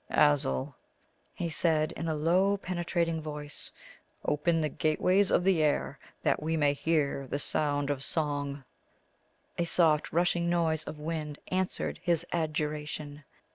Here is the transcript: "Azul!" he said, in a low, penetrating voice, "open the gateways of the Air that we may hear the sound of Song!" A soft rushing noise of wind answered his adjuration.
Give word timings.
"Azul!" 0.09 0.73
he 1.35 1.47
said, 1.47 1.91
in 1.91 2.07
a 2.07 2.15
low, 2.15 2.57
penetrating 2.57 3.21
voice, 3.21 3.71
"open 4.25 4.59
the 4.59 4.67
gateways 4.67 5.29
of 5.29 5.43
the 5.43 5.61
Air 5.61 5.99
that 6.23 6.41
we 6.41 6.57
may 6.57 6.73
hear 6.73 7.27
the 7.27 7.37
sound 7.37 7.91
of 7.91 8.01
Song!" 8.03 8.63
A 9.59 9.63
soft 9.63 10.11
rushing 10.11 10.49
noise 10.49 10.83
of 10.85 10.97
wind 10.97 11.37
answered 11.49 11.99
his 12.01 12.25
adjuration. 12.31 13.23